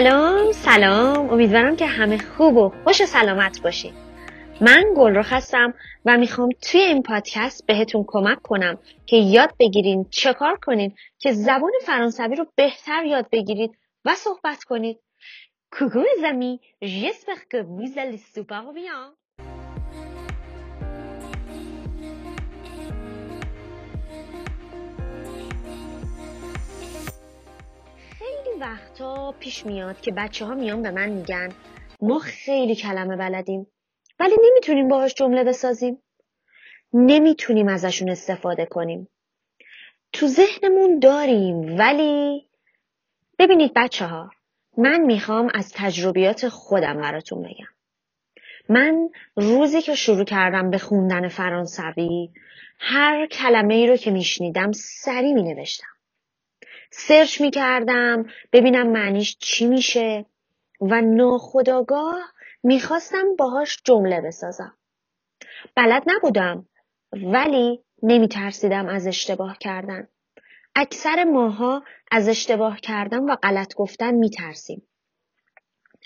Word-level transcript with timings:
سلام 0.00 0.52
سلام. 0.52 1.30
امیدوارم 1.30 1.76
که 1.76 1.86
همه 1.86 2.18
خوب 2.18 2.56
و 2.56 2.72
خوش 2.84 3.00
و 3.00 3.06
سلامت 3.06 3.62
باشین. 3.62 3.92
من 4.60 4.84
گلرخ 4.96 5.32
هستم 5.32 5.74
و 6.04 6.16
می‌خوام 6.16 6.48
توی 6.62 6.80
این 6.80 7.02
پادکست 7.02 7.66
بهتون 7.66 8.04
کمک 8.06 8.42
کنم 8.42 8.78
که 9.06 9.16
یاد 9.16 9.54
بگیرین 9.58 10.06
چه 10.10 10.32
کار 10.32 10.58
کنین 10.62 10.94
که 11.18 11.32
زبان 11.32 11.70
فرانسوی 11.82 12.36
رو 12.36 12.46
بهتر 12.54 13.04
یاد 13.04 13.26
بگیرید 13.32 13.70
و 14.04 14.14
صحبت 14.14 14.64
کنید. 14.64 14.98
Les 15.72 16.24
amis, 16.24 16.60
j'espère 16.82 17.48
que 17.48 17.58
vous 17.62 17.98
allez 17.98 18.22
super. 18.34 18.62
وقتا 28.60 29.34
پیش 29.40 29.66
میاد 29.66 30.00
که 30.00 30.12
بچه 30.12 30.44
ها 30.44 30.54
میان 30.54 30.82
به 30.82 30.90
من 30.90 31.08
میگن 31.08 31.48
ما 32.02 32.18
خیلی 32.18 32.76
کلمه 32.76 33.16
بلدیم 33.16 33.66
ولی 34.18 34.34
نمی‌تونیم 34.50 34.88
باهاش 34.88 35.14
جمله 35.14 35.44
بسازیم. 35.44 36.02
نمی‌تونیم 36.92 37.68
ازشون 37.68 38.10
استفاده 38.10 38.66
کنیم. 38.66 39.08
تو 40.12 40.26
ذهنمون 40.26 40.98
داریم 40.98 41.78
ولی 41.78 42.46
ببینید 43.38 43.72
بچه 43.76 44.06
ها 44.06 44.30
من 44.78 45.00
می‌خوام 45.00 45.50
از 45.54 45.72
تجربیات 45.74 46.48
خودم 46.48 47.00
براتون 47.00 47.42
بگم. 47.42 47.68
من 48.68 49.08
روزی 49.36 49.82
که 49.82 49.94
شروع 49.94 50.24
کردم 50.24 50.70
به 50.70 50.78
خوندن 50.78 51.28
فرانسوی 51.28 52.30
هر 52.78 53.26
کلمه 53.26 53.74
ای 53.74 53.86
رو 53.86 53.96
که 53.96 54.10
میشنیدم 54.10 54.72
سری 54.72 55.32
می 55.32 55.42
نوشتم. 55.42 55.99
سرچ 56.90 57.40
می 57.40 57.50
کردم 57.50 58.24
ببینم 58.52 58.86
معنیش 58.86 59.36
چی 59.38 59.66
میشه 59.66 60.26
و 60.80 61.00
ناخداگاه 61.00 62.32
می‌خواستم 62.62 63.36
باهاش 63.38 63.82
جمله 63.84 64.20
بسازم. 64.20 64.76
بلد 65.76 66.02
نبودم 66.06 66.68
ولی 67.12 67.84
نمی 68.02 68.28
ترسیدم 68.28 68.88
از 68.88 69.06
اشتباه 69.06 69.58
کردن. 69.58 70.08
اکثر 70.74 71.24
ماها 71.24 71.82
از 72.10 72.28
اشتباه 72.28 72.80
کردن 72.80 73.30
و 73.30 73.36
غلط 73.36 73.74
گفتن 73.74 74.14
میترسیم. 74.14 74.82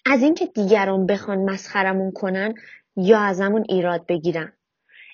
از 0.07 0.23
اینکه 0.23 0.47
دیگران 0.47 1.07
بخوان 1.07 1.51
مسخرمون 1.51 2.13
کنن 2.13 2.55
یا 2.97 3.21
ازمون 3.21 3.65
ایراد 3.69 4.07
بگیرن. 4.07 4.53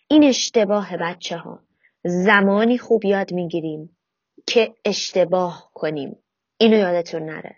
این 0.08 0.24
اشتباه 0.24 0.96
بچه 0.96 1.36
ها. 1.36 1.62
زمانی 2.04 2.78
خوب 2.78 3.04
یاد 3.04 3.32
می‌گیریم 3.32 3.96
که 4.46 4.74
اشتباه 4.84 5.70
کنیم. 5.74 6.16
اینو 6.58 6.76
یادتون 6.76 7.22
نره. 7.22 7.56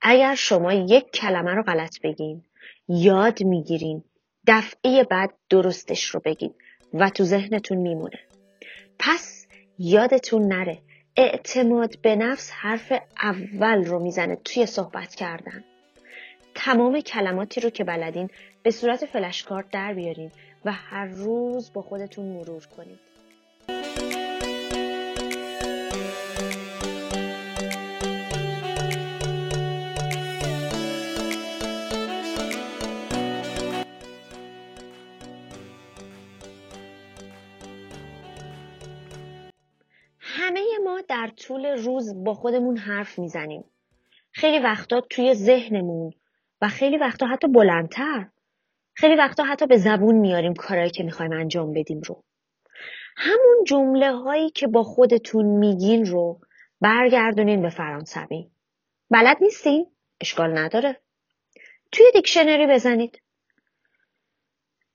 اگر 0.00 0.34
شما 0.34 0.72
یک 0.72 1.10
کلمه 1.10 1.54
رو 1.54 1.62
غلط 1.62 2.00
بگین 2.02 2.44
یاد 2.88 3.42
می‌گیرین 3.42 4.04
دفعه 4.46 5.04
بعد 5.04 5.34
درستش 5.50 6.04
رو 6.04 6.20
بگید 6.24 6.54
و 6.94 7.10
تو 7.10 7.24
ذهنتون 7.24 7.78
میمونه. 7.78 8.18
پس 8.98 9.46
یادتون 9.78 10.42
نره 10.42 10.78
اعتماد 11.16 12.00
به 12.00 12.16
نفس 12.16 12.50
حرف 12.50 12.92
اول 13.22 13.84
رو 13.84 13.98
می‌زنه 13.98 14.36
توی 14.36 14.66
صحبت 14.66 15.14
کردن 15.14 15.64
تمام 16.54 17.00
کلماتی 17.00 17.60
رو 17.60 17.70
که 17.70 17.84
بلدین 17.84 18.30
به 18.62 18.70
صورت 18.70 19.06
فلشکارت 19.06 19.70
در 19.70 19.94
بیارین 19.94 20.30
و 20.64 20.72
هر 20.72 21.06
روز 21.06 21.72
با 21.72 21.82
خودتون 21.82 22.26
مرور 22.26 22.66
کنید 22.66 23.07
طول 41.48 41.66
روز 41.66 42.24
با 42.24 42.34
خودمون 42.34 42.76
حرف 42.76 43.18
می‌زنیم. 43.18 43.64
خیلی 44.32 44.58
وقتا 44.58 45.00
توی 45.00 45.34
ذهنمون 45.34 46.12
و 46.60 46.68
خیلی 46.68 46.96
وقتا 46.96 47.26
حتی 47.26 47.48
بلندتر. 47.48 48.26
خیلی 48.94 49.14
وقتا 49.14 49.44
حتی 49.44 49.66
به 49.66 49.76
زبون 49.76 50.14
میاریم 50.14 50.54
کارهایی 50.54 50.90
که 50.90 51.02
می‌خوایم 51.02 51.32
انجام 51.32 51.72
بدیم 51.72 52.00
رو. 52.00 52.24
همون 53.16 53.64
جمله 53.66 54.12
هایی 54.12 54.50
که 54.50 54.66
با 54.66 54.82
خودتون 54.82 55.46
میگین 55.46 56.06
رو 56.06 56.40
برگردونین 56.80 57.62
به 57.62 57.70
فرانسوی. 57.70 58.50
بلد 59.10 59.36
نیستین؟ 59.40 59.86
اشکال 60.20 60.58
نداره. 60.58 61.00
توی 61.92 62.06
دیکشنری 62.14 62.66
بزنید. 62.66 63.22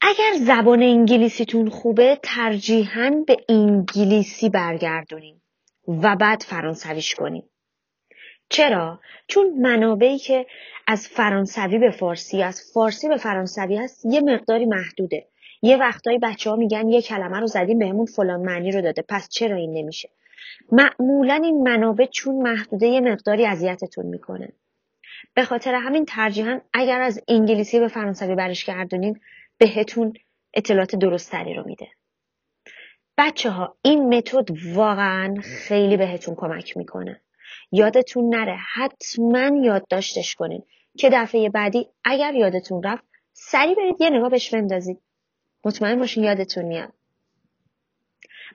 اگر 0.02 0.34
زبان 0.40 0.84
انگلیسیتون 0.84 1.70
خوبه 1.70 2.20
ترجیحاً 2.24 3.24
به 3.28 3.38
انگلیسی 3.50 4.50
برگردونین 4.50 5.43
و 5.88 6.16
بعد 6.16 6.42
فرانسویش 6.42 7.16
کنین. 7.16 7.44
چرا؟ 8.50 9.00
چون 9.28 9.54
منابعی 9.60 10.18
که 10.18 10.46
از 10.88 11.08
فرانسوی 11.08 11.78
به 11.78 11.92
فارسی 11.92 12.44
از 12.44 12.72
فارسی 12.74 13.10
به 13.10 13.18
فرانسوی 13.18 13.78
هست 13.78 14.06
یه 14.06 14.22
مقداری 14.22 14.66
محدوده. 14.66 15.28
یه 15.62 15.78
وقتایی 15.78 16.20
بچه 16.20 16.50
ها 16.50 16.56
میگن 16.56 16.90
یه 16.90 17.02
کلمه 17.02 17.40
رو 17.40 17.48
زدیم 17.48 17.80
بهمون 17.80 18.06
فلان 18.06 18.42
معنی 18.42 18.72
رو 18.72 18.82
داده 18.82 19.02
پس 19.02 19.30
چرا 19.30 19.56
این 19.56 19.74
نمیشه؟ 19.74 20.10
معمولا 20.72 21.42
این 21.44 21.64
منابع 21.64 22.06
چون 22.06 22.36
محدوده 22.36 22.88
یه 22.88 23.02
مقداری 23.02 23.46
اذیتتون 23.46 24.06
می‌کنه. 24.06 24.54
به 25.34 25.44
خاطر 25.44 25.76
همین 25.76 26.06
ترجیحاً 26.06 26.60
اگر 26.74 27.02
از 27.02 27.22
انگلیسی 27.28 27.80
به 27.80 27.88
فرانسوی 27.88 28.36
برش 28.36 28.66
گردونین 28.66 29.20
بهتون 29.58 30.14
اطلاعات 30.54 30.96
درستری 30.96 31.54
رو 31.54 31.64
میده. 31.66 31.88
بچه 33.18 33.50
ها 33.50 33.76
این 33.82 34.18
متد 34.18 34.48
واقعا 34.74 35.36
خیلی 35.44 35.98
بهتون 35.98 36.36
کمک 36.36 36.78
می‌کنه. 36.78 37.22
یادتون 37.72 38.36
نره 38.36 38.58
حتما 38.74 39.58
یادداشتش 39.64 40.36
کنین 40.36 40.64
که 40.98 41.10
دفعه 41.14 41.50
بعدی 41.50 41.88
اگر 42.04 42.34
یادتون 42.34 42.84
رفت 42.84 43.04
سری 43.34 43.76
برید 43.76 44.02
یه 44.02 44.10
نگاه 44.10 44.30
بهش 44.30 44.54
بندازید. 44.54 45.02
مطمئن 45.66 46.00
باشین 46.00 46.24
یادتون 46.24 46.66
میاد. 46.66 46.94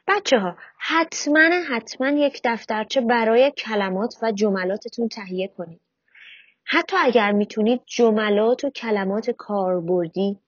بچه 0.07 0.39
ها 0.39 0.57
حتما 0.79 1.51
حتما 1.69 2.09
یک 2.09 2.41
دفترچه 2.45 3.01
برای 3.01 3.51
کلمات 3.51 4.15
و 4.23 4.33
جملاتتون 4.33 5.09
تهیه 5.09 5.49
کنید. 5.49 5.81
حتی 6.65 6.97
اگر 7.01 7.33
می‌تونید 7.33 7.81
جملات 7.87 8.65
و 8.65 8.71
کلمات 8.71 9.31
کاربردی 9.31 10.39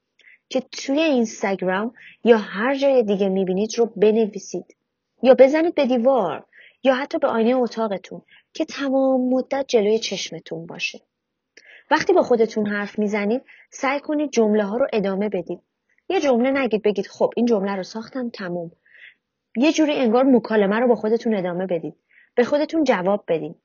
که 0.51 0.61
توی 0.61 0.99
اینستاگرام 0.99 1.93
یا 2.23 2.37
هر 2.37 2.75
جای 2.75 3.03
دیگه 3.03 3.29
می‌بینید 3.29 3.77
رو 3.77 3.85
بنویسید 3.85 4.75
یا 5.23 5.33
بزنید 5.33 5.75
به 5.75 5.85
دیوار 5.85 6.45
یا 6.83 6.95
حتی 6.95 7.17
به 7.19 7.27
آینه 7.27 7.55
اتاقتون 7.55 8.21
که 8.53 8.65
تمام 8.65 9.29
مدت 9.29 9.65
جلوی 9.67 9.99
چشمتون 9.99 10.65
باشه. 10.65 11.01
وقتی 11.91 12.13
با 12.13 12.21
خودتون 12.21 12.67
حرف 12.67 12.99
می‌زنید 12.99 13.41
سعی 13.69 13.99
کنید 13.99 14.31
جمله 14.31 14.63
ها 14.63 14.77
رو 14.77 14.87
ادامه 14.93 15.29
بدید. 15.29 15.59
یه 16.09 16.21
جمله 16.21 16.51
نگید 16.51 16.81
بگید 16.81 17.07
خب 17.07 17.33
این 17.35 17.45
جمله 17.45 17.75
رو 17.75 17.83
ساختم 17.83 18.29
تموم. 18.29 18.71
یه 19.57 19.71
جوری 19.71 19.93
انگار 19.93 20.23
مکالمه 20.23 20.79
رو 20.79 20.87
با 20.87 20.95
خودتون 20.95 21.35
ادامه 21.35 21.67
بدید. 21.67 21.95
به 22.35 22.43
خودتون 22.43 22.83
جواب 22.83 23.23
بدین. 23.27 23.55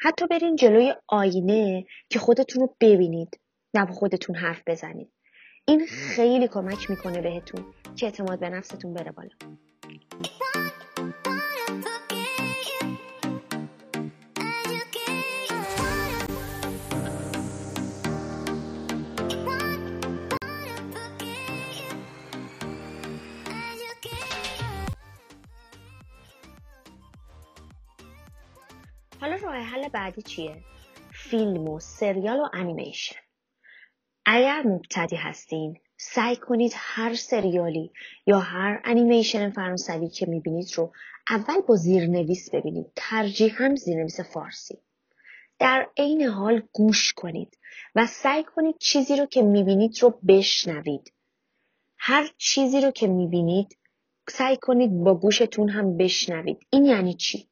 حتی 0.00 0.26
برین 0.26 0.56
جلوی 0.56 0.94
آینه 1.06 1.84
که 2.08 2.18
خودتون 2.18 2.62
رو 2.62 2.76
ببینید. 2.80 3.40
نه 3.74 3.86
با 3.86 3.92
خودتون 3.92 4.36
حرف 4.36 4.62
بزنید. 4.66 5.12
این 5.66 5.86
خیلی 5.86 6.48
کمک 6.48 6.90
می‌کنه 6.90 7.20
بهتون 7.20 7.64
که 7.96 8.06
اعتماد 8.06 8.38
به 8.38 8.48
نفستون 8.48 8.94
بره 8.94 9.12
بالا 9.12 9.28
حالا 29.20 29.36
راه 29.36 29.54
حل 29.54 29.88
بعدی 29.88 30.22
چیه؟ 30.22 30.64
فیلم 31.12 31.68
و 31.68 31.80
سریال 31.80 32.40
و 32.40 32.48
انیمیشن 32.52 33.23
اگر 34.26 34.62
مبتدی 34.66 35.16
هستین 35.16 35.78
سعی 35.96 36.36
کنید 36.36 36.72
هر 36.76 37.14
سریالی 37.14 37.92
یا 38.26 38.38
هر 38.38 38.80
انیمیشن 38.84 39.50
فرانسوی 39.50 40.08
که 40.08 40.26
می‌بینید 40.26 40.72
رو 40.76 40.92
اول 41.30 41.60
با 41.60 41.76
زیرنویس 41.76 42.50
ببینید. 42.50 42.86
ترجیحاً 42.96 43.74
زیرنویس 43.74 44.20
فارسی. 44.20 44.78
در 45.58 45.88
عین 45.96 46.22
حال 46.22 46.62
گوش 46.72 47.12
کنید 47.12 47.58
و 47.94 48.06
سعی 48.06 48.44
کنید 48.44 48.78
چیزی 48.78 49.16
رو 49.16 49.26
که 49.26 49.42
می‌بینید 49.42 50.02
رو 50.02 50.20
بشنوید. 50.28 51.12
هر 51.98 52.30
چیزی 52.36 52.80
رو 52.80 52.90
که 52.90 53.06
می‌بینید 53.06 53.78
سعی 54.28 54.56
کنید 54.56 54.90
با 54.92 55.14
گوشتون 55.14 55.68
هم 55.68 55.96
بشنوید. 55.96 56.58
این 56.70 56.84
یعنی 56.84 57.14
چی؟ 57.14 57.48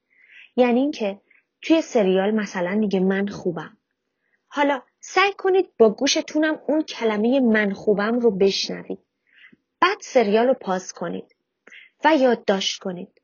یعنی 0.57 0.81
اینکه 0.81 1.21
توی 1.63 1.83
سریال 1.83 2.31
مثلا 2.31 2.75
میگه 2.75 3.01
من 3.01 3.27
خوبم. 3.27 3.77
حالا 4.49 4.83
سعی 5.05 5.33
کنید 5.39 5.77
با 5.79 5.91
گوشتونم 5.91 6.61
اون 6.69 6.83
کلمه 6.83 7.41
من 7.41 7.73
خوبم 7.73 8.19
رو 8.19 8.31
بشنوید. 8.31 8.99
بعد 9.81 9.99
سریال 10.01 10.47
رو 10.47 10.55
پاس 10.55 10.93
کنید 10.93 11.37
و 12.05 12.17
یادداشت 12.17 12.83
کنید. 12.83 13.21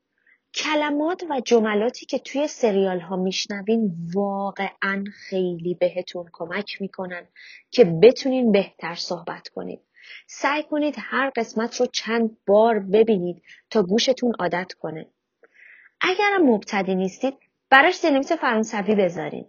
کلمات 0.55 1.25
و 1.31 1.41
جملاتی 1.41 2.07
که 2.07 2.19
توی 2.19 2.49
سریال 2.49 3.01
ها 3.01 3.17
میشنوین 3.17 3.97
واقعا 4.15 5.05
خیلی 5.15 5.75
بهتون 5.75 6.29
کمک 6.33 6.81
می‌کنن 6.81 7.29
که 7.71 7.85
بتونین 7.85 8.53
بهتر 8.53 8.95
صحبت 8.95 9.49
کنید. 9.49 9.81
سعی 10.27 10.63
کنید 10.63 10.95
هر 10.99 11.31
قسمت 11.37 11.81
رو 11.81 11.87
چند 11.87 12.37
بار 12.47 12.79
ببینید 12.79 13.43
تا 13.71 13.83
گوشتون 13.83 14.33
عادت 14.39 14.73
کنه. 14.73 15.07
اگرم 16.01 16.43
مبتدی 16.43 16.95
نیستید 16.95 17.35
براش 17.71 17.99
زیرنویس 17.99 18.33
فرانسوی 18.33 18.95
بذارین 18.95 19.47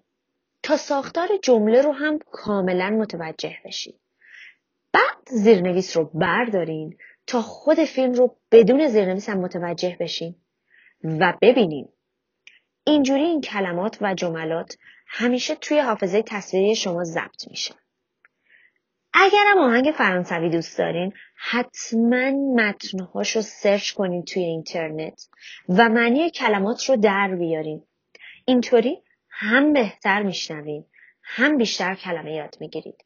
تا 0.64 0.78
ساختار 0.78 1.30
جمله 1.44 1.82
رو 1.82 1.92
هم 1.92 2.20
کاملا 2.32 2.90
متوجه 2.90 3.58
بشید. 3.66 4.00
بعد 4.94 5.30
زیرنویس 5.30 5.98
رو 5.98 6.12
بردارین 6.14 6.98
تا 7.28 7.42
خود 7.42 7.84
فیلم 7.84 8.14
رو 8.14 8.38
بدون 8.52 8.88
زیرنویس 8.88 9.30
هم 9.30 9.38
متوجه 9.38 9.98
بشین 10.00 10.36
و 11.04 11.34
ببینین. 11.42 11.90
اینجوری 12.84 13.24
این 13.24 13.42
کلمات 13.42 13.98
و 14.02 14.14
جملات 14.14 14.78
همیشه 15.08 15.56
توی 15.56 15.80
حافظه 15.80 16.24
تصویری 16.28 16.76
شما 16.76 17.04
ضبط 17.04 17.48
میشه. 17.48 17.76
اگرم 19.14 19.58
آهنگ 19.58 19.94
فرانسوی 19.98 20.50
دوست 20.50 20.78
دارین 20.78 21.14
حتما 21.36 22.32
متنهاش 22.56 23.36
رو 23.36 23.42
سرچ 23.42 23.92
کنین 23.92 24.24
توی 24.24 24.44
اینترنت 24.44 25.28
و 25.70 25.90
معنی 25.90 26.30
کلمات 26.30 26.90
رو 26.90 26.96
در 26.96 27.36
بیارین 27.36 27.84
اینطوری 28.46 29.04
هم 29.42 29.74
بهتر 29.74 30.24
میشنوین 30.24 30.86
هم 31.24 31.58
بیشتر 31.58 31.96
کلمه 31.96 32.34
یاد 32.34 32.56
می‌گیرید. 32.60 33.06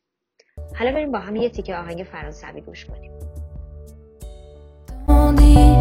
حالا 0.80 0.92
بریم 0.92 1.12
با 1.12 1.20
هم 1.20 1.36
یه 1.36 1.50
تیکه 1.50 1.76
آهنگ 1.76 2.08
فرانسوی 2.12 2.62
گوش 2.62 2.86
کنیم. 2.86 3.12
دیگه 5.36 5.74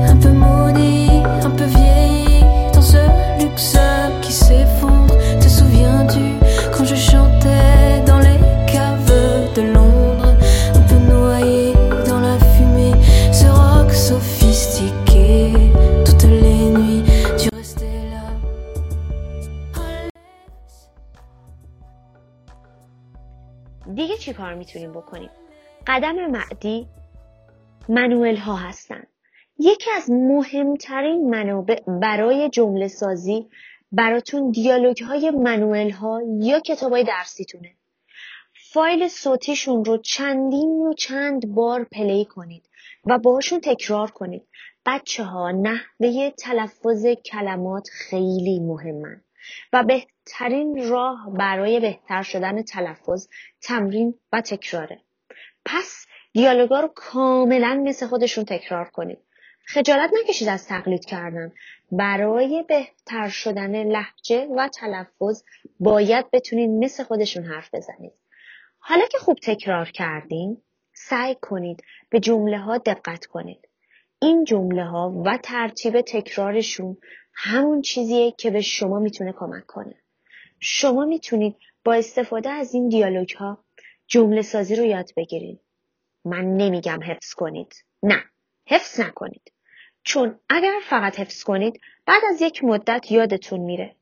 چی 24.22 24.32
کار 24.32 24.54
می‌تونیم 24.54 24.92
بکنیم؟ 24.92 25.30
قدم 25.86 26.26
معدی 26.26 26.88
منوئل 27.88 28.36
ها 28.36 28.56
هستن. 28.56 29.02
یکی 29.58 29.90
از 29.90 30.10
مهمترین 30.10 31.30
منابع 31.30 31.80
برای 31.86 32.48
جمله 32.48 32.88
سازی 32.88 33.48
براتون 33.92 34.50
دیالوگ 34.50 35.02
های 35.02 35.30
منوئل 35.30 35.90
ها 35.90 36.20
یا 36.40 36.60
کتاب 36.60 36.92
های 36.92 37.04
درسیتونه. 37.04 37.74
فایل 38.72 39.08
صوتیشون 39.08 39.84
رو 39.84 39.96
چندین 39.96 40.70
و 40.70 40.92
چند 40.92 41.54
بار 41.54 41.84
پلی 41.84 42.24
کنید 42.24 42.68
و 43.06 43.18
باهاشون 43.18 43.60
تکرار 43.60 44.10
کنید. 44.10 44.42
بچه 44.86 45.24
ها 45.24 45.50
نحوه 45.50 46.30
تلفظ 46.30 47.06
کلمات 47.06 47.88
خیلی 47.92 48.60
مهمن. 48.60 49.20
و 49.72 49.84
بهترین 50.24 50.88
راه 50.88 51.30
برای 51.38 51.80
بهتر 51.80 52.22
شدن 52.22 52.62
تلفظ 52.62 53.28
تمرین 53.60 54.14
و 54.32 54.40
تکراره. 54.40 55.00
پس 55.64 56.06
دیالوگا 56.32 56.80
رو 56.80 56.88
کاملا 56.94 57.82
مثل 57.84 58.06
خودشون 58.06 58.44
تکرار 58.44 58.84
کنید. 58.90 59.18
خجالت 59.64 60.10
نکشید 60.20 60.48
از 60.48 60.68
تقلید 60.68 61.04
کردن. 61.04 61.52
برای 61.92 62.64
بهتر 62.68 63.28
شدن 63.28 63.84
لحجه 63.84 64.46
و 64.46 64.68
تلفظ 64.68 65.42
باید 65.80 66.30
بتونید 66.30 66.70
مثل 66.70 67.04
خودشون 67.04 67.44
حرف 67.44 67.74
بزنید. 67.74 68.12
حالا 68.78 69.06
که 69.06 69.18
خوب 69.18 69.38
تکرار 69.42 69.90
کردین 69.90 70.62
سعی 70.92 71.36
کنید 71.40 71.82
به 72.10 72.20
جمله 72.20 72.58
ها 72.58 72.78
دقت 72.78 73.26
کنید. 73.26 73.68
این 74.20 74.44
جمله 74.44 74.84
ها 74.84 75.22
و 75.24 75.36
ترتیب 75.36 76.00
تکرارشون 76.00 76.96
همون 77.34 77.80
چیزیه 77.80 78.30
که 78.30 78.50
به 78.50 78.60
شما 78.60 78.98
می‌تونه 78.98 79.32
کمک 79.32 79.66
کنه. 79.66 80.01
شما 80.64 81.04
می‌تونید 81.04 81.56
با 81.84 81.94
استفاده 81.94 82.50
از 82.50 82.74
این 82.74 82.88
دیالوگ 82.88 83.34
ها 83.36 83.64
جمله 84.06 84.42
سازی 84.42 84.76
رو 84.76 84.84
یاد 84.84 85.10
بگیرید. 85.16 85.60
من 86.24 86.56
نمیگم 86.56 87.00
حفظ 87.02 87.34
کنید. 87.34 87.84
نه، 88.02 88.24
حفظ 88.66 89.00
نکنید. 89.00 89.52
چون 90.02 90.40
اگر 90.48 90.74
فقط 90.84 91.20
حفظ 91.20 91.42
کنید 91.42 91.80
بعد 92.06 92.22
از 92.30 92.42
یک 92.42 92.64
مدت 92.64 93.12
یادتون 93.12 93.60
میره. 93.60 93.96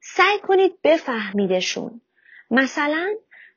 سعی 0.00 0.38
کنید 0.38 0.82
بفهمیدشون. 0.82 2.00
مثلا 2.50 3.14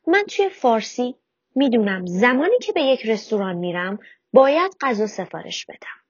من 0.08 0.24
توی 0.24 0.50
فارسی 0.50 1.16
می‌دونم 1.56 2.06
زمانی 2.06 2.60
که 2.62 2.74
به 2.74 2.82
یک 2.82 3.06
رستوران 3.06 3.56
میرم 3.56 4.00
باید 4.34 4.72
غذا 4.82 5.08
سفارش 5.08 5.66
بدم. 5.66 6.05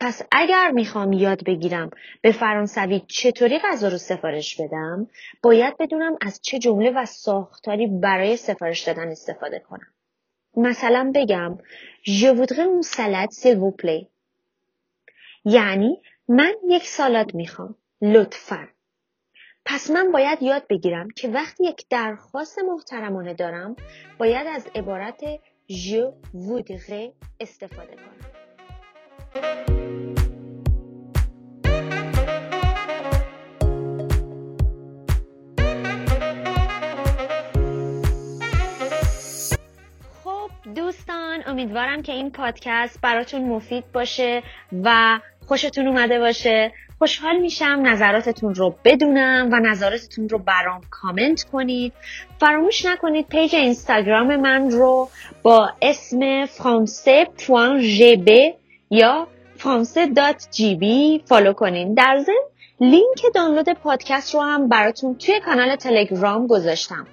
پس 0.00 0.22
اگر 0.32 0.70
می‌خوام 0.70 1.12
یاد 1.12 1.44
بگیرم 1.44 1.90
به 2.22 2.32
فرانسوی 2.32 3.02
چطوری 3.08 3.58
غذا 3.58 3.88
رو 3.88 3.98
سفارش 3.98 4.60
بدم 4.60 5.06
باید 5.42 5.76
بدونم 5.76 6.16
از 6.20 6.40
چه 6.42 6.58
جمله 6.58 6.90
و 6.90 7.04
ساختاری 7.04 7.86
برای 7.86 8.36
سفارش 8.36 8.80
دادن 8.80 9.08
استفاده 9.08 9.58
کنم. 9.58 9.86
مثلا 10.56 11.12
بگم 11.14 11.58
Je 12.02 12.30
voudrais 12.38 12.68
un 12.76 12.82
salade 12.82 13.32
s'il 13.32 13.56
vous 13.58 13.76
plaît. 13.82 14.06
یعنی 15.44 16.02
من 16.28 16.54
یک 16.68 16.86
سالاد 16.86 17.34
می‌خوام 17.34 17.74
لطفا. 18.02 18.68
پس 19.64 19.90
من 19.90 20.12
باید 20.12 20.42
یاد 20.42 20.66
بگیرم 20.70 21.10
که 21.10 21.28
وقتی 21.28 21.64
یک 21.64 21.86
درخواست 21.90 22.58
محترمانه 22.58 23.34
دارم 23.34 23.76
باید 24.18 24.46
از 24.46 24.66
عبارت 24.74 25.20
Je 25.68 26.12
voudrais 26.34 27.12
استفاده 27.40 27.96
کنم. 27.96 29.85
دوستان 40.74 41.42
امیدوارم 41.46 42.02
که 42.02 42.12
این 42.12 42.30
پادکست 42.30 43.00
براتون 43.00 43.44
مفید 43.44 43.92
باشه 43.92 44.42
و 44.84 45.20
خوشتون 45.46 45.86
اومده 45.86 46.18
باشه. 46.18 46.72
خوشحال 46.98 47.36
میشم 47.36 47.80
نظراتتون 47.84 48.54
رو 48.54 48.74
بدونم 48.84 49.48
و 49.52 49.56
نظراتتون 49.56 50.28
رو 50.28 50.38
برام 50.38 50.80
کامنت 50.90 51.44
کنید. 51.44 51.92
فراموش 52.40 52.84
نکنید 52.84 53.28
page 53.28 53.54
اینستاگرام 53.54 54.36
من 54.36 54.70
رو 54.70 55.08
با 55.42 55.70
اسم 55.82 56.46
فرانسه.gb 56.46 58.30
یا 58.90 59.28
فرانسه.gb 59.56 60.84
follow 61.24 61.52
کنین. 61.52 61.94
در 61.94 62.18
ضمن 62.26 62.34
لینک 62.80 63.22
دانلود 63.34 63.68
پادکست 63.68 64.34
رو 64.34 64.40
هم 64.40 64.68
براتون 64.68 65.14
توی 65.14 65.40
کانال 65.40 65.76
تلگرام 65.76 66.46
گذاشتم. 66.46 67.06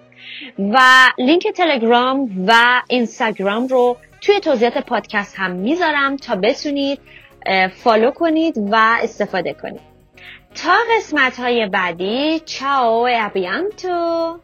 و 0.60 0.80
لینک 1.18 1.48
تلگرام 1.48 2.46
و 2.48 2.82
اینستاگرام 2.88 3.68
رو 3.68 3.98
توی 4.22 4.40
توضیحات 4.40 4.78
پادکست 4.78 5.36
هم 5.38 5.52
می‌ذارم 5.52 6.18
تا 6.18 6.36
بتونید 6.36 7.00
follow 7.84 8.12
کنید 8.12 8.58
و 8.58 8.98
استفاده 9.02 9.54
کنید. 9.54 9.94
تا 10.56 10.74
قسمت 10.98 11.40
های 11.40 11.66
بعدی 11.66 12.40
چاو 12.40 13.08
ابیانتو. 13.12 14.40